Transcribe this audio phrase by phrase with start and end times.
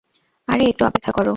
[0.47, 1.27] আরে একটু অপেক্ষা কর।